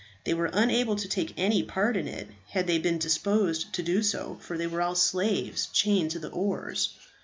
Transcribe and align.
They 0.23 0.33
were 0.33 0.49
unable 0.51 0.95
to 0.95 1.07
take 1.07 1.35
any 1.37 1.61
part 1.61 1.95
in 1.95 2.07
it, 2.07 2.27
had 2.47 2.65
they 2.65 2.79
been 2.79 2.97
disposed 2.97 3.71
to 3.73 3.83
do 3.83 4.01
so, 4.01 4.39
for 4.41 4.57
they 4.57 4.65
were 4.65 4.81
all 4.81 4.95
slaves 4.95 5.67
chained 5.67 6.09
to 6.09 6.17
the 6.19 6.29
oars. 6.29 6.97